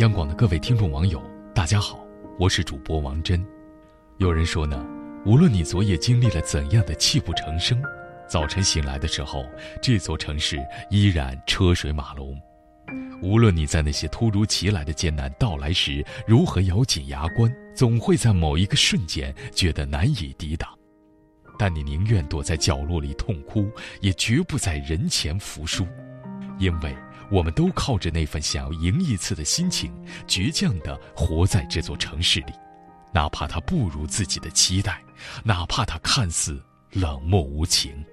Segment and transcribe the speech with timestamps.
[0.00, 1.22] 央广的各位听众网友，
[1.54, 2.02] 大家好，
[2.38, 3.44] 我是主播王真。
[4.16, 4.82] 有人说呢，
[5.26, 7.82] 无论你昨夜经历了怎样的泣不成声，
[8.26, 9.44] 早晨醒来的时候，
[9.82, 12.34] 这座城市依然车水马龙。
[13.20, 20.70] 无论你在那些突如其来的艰难到来时如何咬紧牙关，总会在某一个瞬间觉得难以抵挡。
[21.58, 23.70] 但你宁愿躲在角落里痛哭，
[24.00, 25.86] 也绝不在人前服输，
[26.58, 26.96] 因为。
[27.30, 29.92] 我们都靠着那份想要赢一次的心情，
[30.26, 32.52] 倔强地活在这座城市里，
[33.12, 35.00] 哪怕它不如自己的期待，
[35.44, 38.04] 哪怕它看似冷漠无情。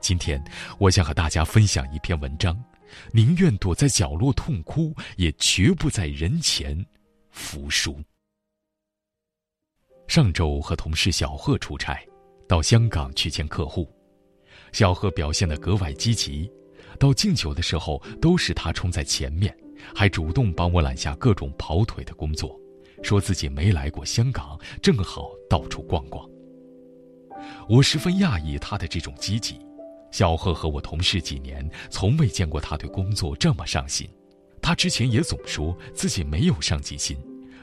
[0.00, 0.42] 今天，
[0.78, 2.56] 我想和大家分享一篇文章：
[3.12, 6.84] 宁愿躲在角落痛哭，也绝不在人前
[7.30, 8.00] 服输。
[10.06, 11.98] 上周和同事小贺出差，
[12.46, 13.90] 到香港去见客户，
[14.70, 16.48] 小贺表现得格外积极。
[16.98, 19.56] 到敬酒的时候，都是他冲在前面，
[19.94, 22.58] 还主动帮我揽下各种跑腿的工作，
[23.02, 26.28] 说自己没来过香港，正好到处逛逛。
[27.68, 29.58] 我十分讶异他的这种积极。
[30.10, 34.08] 小贺和我同事几年，从未见过他对工作这么上心。
[34.62, 37.16] 他之前也总说自己没有上进心，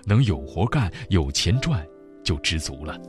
[0.06, 1.88] 能有活干、有钱赚
[2.24, 3.00] 就知足了。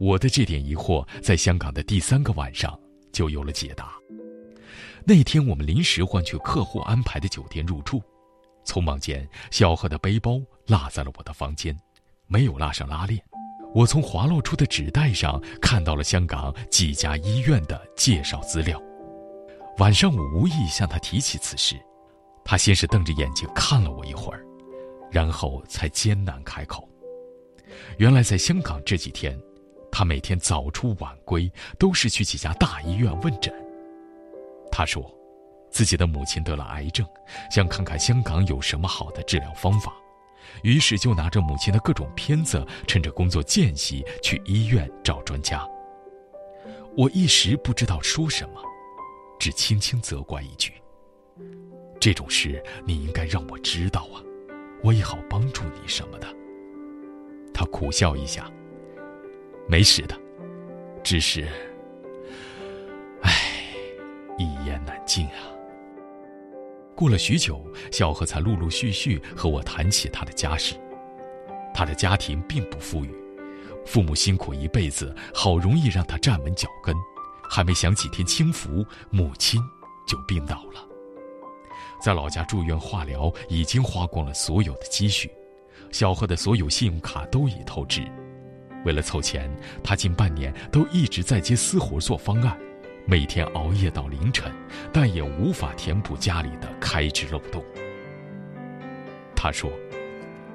[0.00, 2.76] 我的这点疑惑，在香港的第三个晚上
[3.12, 3.94] 就有了解答。
[5.06, 8.02] 那天我们临时换去客户安排的酒店入住，
[8.64, 11.78] 匆忙间，小贺的背包落在了我的房间，
[12.26, 13.22] 没有拉上拉链。
[13.74, 18.80] 我从滑落出的纸袋上看到了香港几家医院的介绍资料。
[19.78, 21.76] 晚上我无意向他提起此事，
[22.44, 24.42] 他先是瞪着眼睛看了我一会儿，
[25.10, 26.88] 然后才艰难开口。
[27.98, 29.38] 原来在香港这几天，
[29.90, 33.52] 他每天早出晚归，都是去几家大医院问诊。
[34.76, 35.08] 他说，
[35.70, 37.06] 自己的母亲得了癌症，
[37.48, 39.94] 想看看香港有什么好的治疗方法，
[40.64, 45.64] 于是就拿着母亲的各种片子，趁着工作间隙去医院找专家。
[46.96, 48.60] 我一时不知道说什么，
[49.38, 50.72] 只轻轻责怪一句
[52.00, 54.18] ：“这种事你应该让我知道啊，
[54.82, 56.26] 我也好帮助你什么的。”
[57.54, 58.50] 他苦笑一下
[59.70, 60.18] ：“没事的，
[61.04, 61.46] 只是……”
[64.38, 65.50] 一言难尽啊。
[66.96, 70.76] 过了许久，小何才陆陆续续和我谈起他的家事。
[71.74, 73.12] 他的家庭并不富裕，
[73.84, 76.94] 父母辛苦一辈子，好容易让他站稳脚跟，
[77.50, 79.60] 还没享几天清福，母亲
[80.06, 80.86] 就病倒了。
[82.00, 85.28] 在老家住院化疗，已经花光了所有的积蓄，
[85.90, 88.02] 小何的所有信用卡都已透支。
[88.84, 89.50] 为了凑钱，
[89.82, 92.56] 他近半年都一直在接私活做方案。
[93.06, 94.50] 每天熬夜到凌晨，
[94.90, 97.62] 但也无法填补家里的开支漏洞。
[99.36, 99.70] 他说：“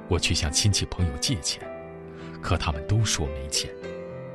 [0.10, 1.62] 我去向亲戚朋友借钱，
[2.42, 3.70] 可他们都说没钱，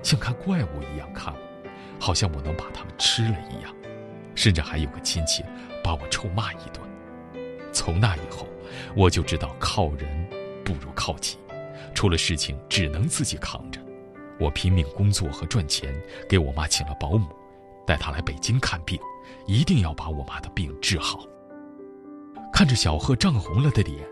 [0.00, 3.74] 像看怪物一样看我，好像我能把他们吃了一样。
[4.36, 5.42] 甚至还有个亲戚
[5.82, 6.80] 把我臭骂一顿。
[7.72, 8.46] 从那以后，
[8.94, 10.28] 我就知道靠人
[10.64, 11.36] 不如靠己，
[11.94, 13.80] 出了事情只能自己扛着。
[14.38, 15.92] 我拼命工作和赚钱，
[16.28, 17.26] 给我妈请了保姆。”
[17.86, 18.98] 带他来北京看病，
[19.46, 21.20] 一定要把我妈的病治好。
[22.52, 24.06] 看着小贺涨红了的脸，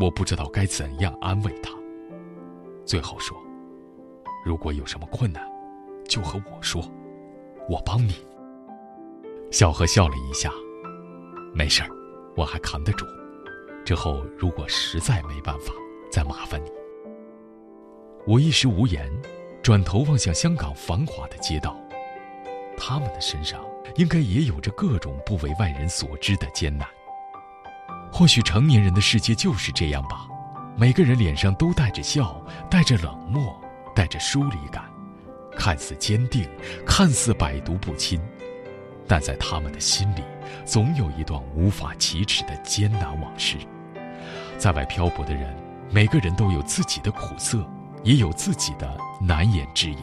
[0.00, 1.72] 我不知道该怎样安慰他。
[2.84, 3.36] 最后说
[4.44, 5.44] ：“如果有什么困难，
[6.08, 6.82] 就和我说，
[7.68, 8.14] 我帮你。”
[9.50, 10.52] 小贺笑了一下
[11.52, 11.90] ：“没事儿，
[12.36, 13.04] 我还扛得住。
[13.84, 15.72] 之后如果实在没办法，
[16.10, 16.70] 再麻烦你。”
[18.26, 19.10] 我一时无言，
[19.62, 21.79] 转头望向香港繁华的街道。
[22.80, 23.60] 他们的身上
[23.96, 26.88] 应该也有着各种不为外人所知的艰难。
[28.10, 30.26] 或许成年人的世界就是这样吧，
[30.76, 33.54] 每个人脸上都带着笑，带着冷漠，
[33.94, 34.82] 带着疏离感，
[35.56, 36.48] 看似坚定，
[36.86, 38.18] 看似百毒不侵，
[39.06, 40.22] 但在他们的心里，
[40.64, 43.58] 总有一段无法启齿的艰难往事。
[44.58, 45.54] 在外漂泊的人，
[45.90, 47.64] 每个人都有自己的苦涩，
[48.02, 49.98] 也有自己的难言之隐。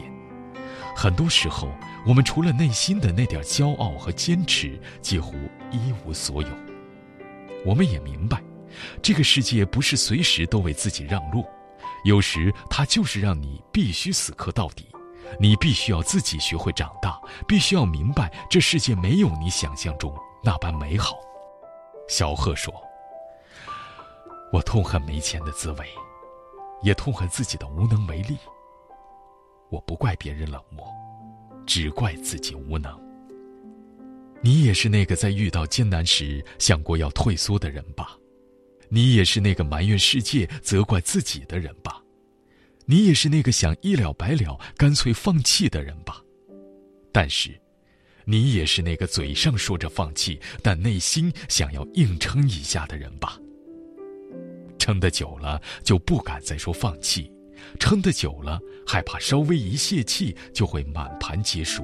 [0.96, 1.68] 很多时候，
[2.08, 5.34] 我们除了内心的那点骄傲和坚持，几乎
[5.70, 6.48] 一无所有。
[7.66, 8.42] 我们也明白，
[9.02, 11.44] 这个世界不是随时都为自己让路，
[12.04, 14.88] 有时它就是让你必须死磕到底。
[15.38, 20.10] 你必须要自己学会长大，必须要明白，这世界没有你想象中
[20.42, 21.18] 那般美好。
[22.08, 22.72] 小贺说
[24.50, 25.86] ：“我痛恨没钱的滋味，
[26.82, 28.38] 也痛恨自己的无能为力。”
[29.68, 30.88] 我不怪别人冷漠，
[31.68, 32.98] 只怪自己无能。
[34.40, 38.16] 你也是那个在遇到艰难时想过要退缩的人吧？
[38.88, 42.02] 你也是那个埋怨世界、责怪自己的人吧？
[42.86, 46.22] 你也是那个想一了百了、干脆放弃的人吧？
[47.12, 47.50] 但是，
[48.24, 53.38] 你也是那个嘴上说着放弃，但内心想要硬撑一下的人吧？
[54.78, 57.30] 撑得久了，就不敢再说放弃；
[57.78, 61.82] 撑得久了，害怕稍微一泄气就会满盘皆输；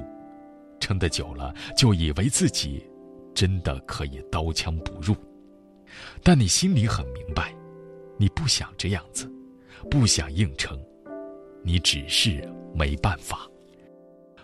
[0.79, 2.85] 撑得久了，就以为自己
[3.33, 5.15] 真的可以刀枪不入。
[6.23, 7.55] 但你心里很明白，
[8.17, 9.31] 你不想这样子，
[9.89, 10.79] 不想硬撑，
[11.63, 13.49] 你只是没办法，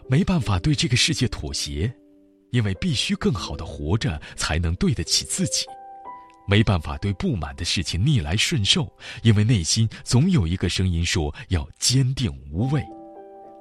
[0.08, 1.92] 没办法对这个世界妥协，
[2.52, 5.66] 因为必须更好的活着才能对得起自己；
[6.52, 8.86] 没办法对不满的事情逆来顺受，
[9.24, 12.82] 因为内心总有一个声音说要坚定无畏；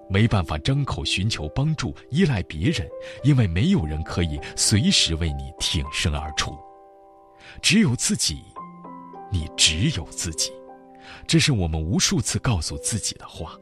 [0.08, 2.88] 没办法张口寻求帮助，依赖别人，
[3.22, 6.58] 因为没有人可以随时为你挺身而出。
[7.62, 8.42] 只有自己，
[9.30, 10.50] 你只有自己，
[11.28, 13.56] 这是我们无数次告诉自己的话。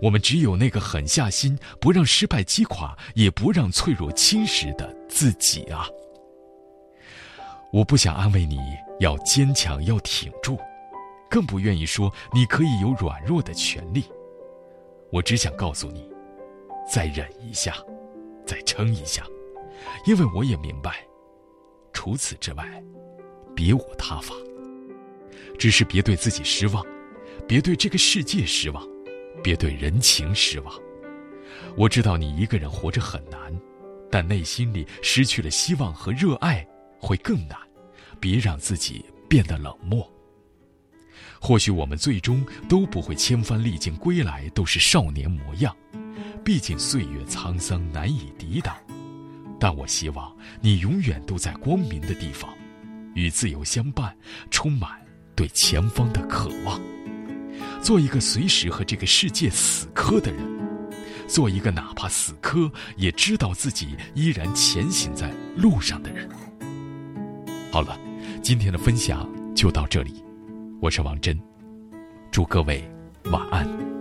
[0.00, 5.88] 我们只有那个狠下心，不让失败击垮，也不让脆弱侵蚀的自己啊！
[7.72, 8.58] 我不想安慰你
[9.00, 10.58] 要坚强，要挺住，
[11.28, 14.04] 更不愿意说你可以有软弱的权利。
[15.10, 16.10] 我只想告诉你，
[16.90, 17.74] 再忍一下，
[18.46, 19.24] 再撑一下，
[20.06, 21.06] 因为我也明白，
[21.92, 22.64] 除此之外。
[23.54, 24.34] 别无他法，
[25.58, 26.84] 只是别对自己失望，
[27.48, 28.86] 别对这个世界失望，
[29.42, 30.74] 别对人情失望。
[31.74, 33.58] 我知道你一个人活着很难，
[34.10, 36.66] 但内心里失去了希望和热爱
[36.98, 37.58] 会更难。
[38.18, 40.10] 别让自己变得冷漠。
[41.38, 45.76] 或许我们最终都不会千帆历尽归来都是少年模样，
[46.42, 48.74] 毕竟岁月沧桑难以抵挡。
[49.60, 52.52] 但我希望你永远都在光明的地方。
[53.14, 54.16] 与自由相伴，
[54.50, 54.90] 充满
[55.34, 56.80] 对前方的渴望。
[57.82, 60.42] 做一个随时和这个世界死磕的人，
[61.28, 66.28] 做一个哪怕死磕也知道自己依然前行在路上的人。
[67.76, 67.94] 好了，
[68.42, 70.24] 今天的分享就到这里，
[70.80, 71.38] 我是王真，
[72.30, 72.82] 祝各位
[73.30, 73.95] 晚安。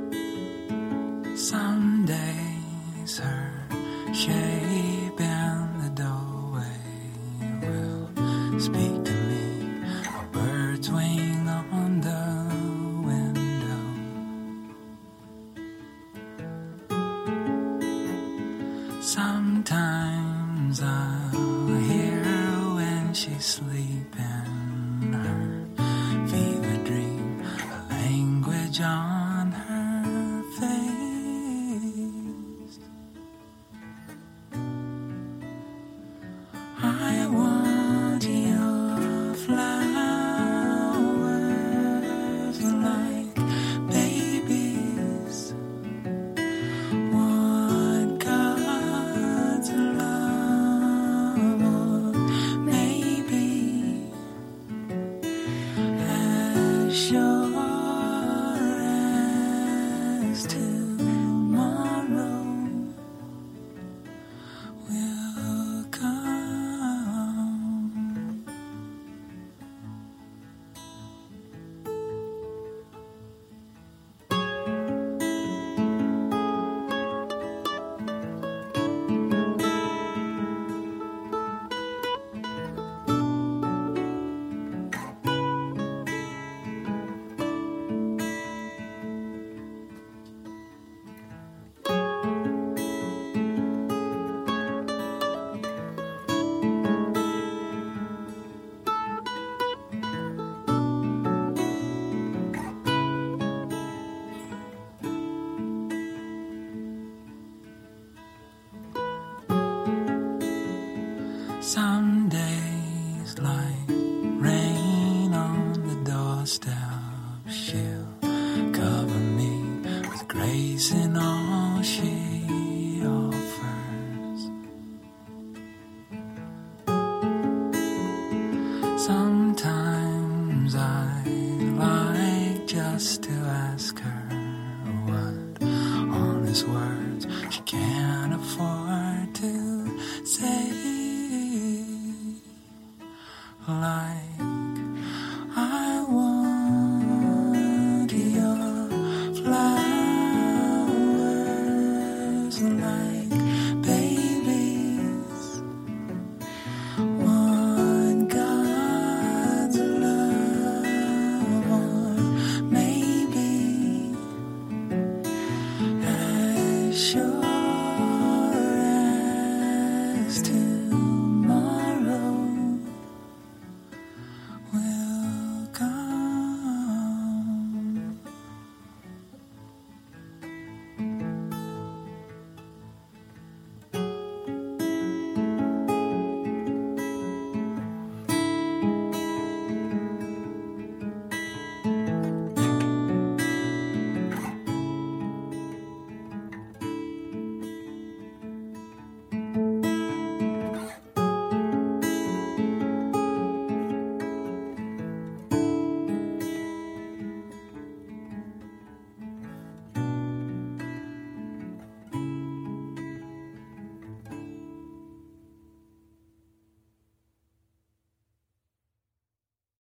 [136.56, 137.28] his words.
[137.50, 137.85] She can't